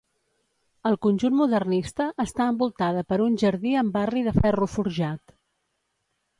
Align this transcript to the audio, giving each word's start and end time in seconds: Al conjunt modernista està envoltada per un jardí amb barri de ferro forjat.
Al 0.89 0.95
conjunt 1.05 1.37
modernista 1.41 2.07
està 2.25 2.49
envoltada 2.55 3.05
per 3.13 3.21
un 3.29 3.37
jardí 3.45 3.77
amb 3.85 4.01
barri 4.01 4.27
de 4.31 4.37
ferro 4.41 4.73
forjat. 4.79 5.39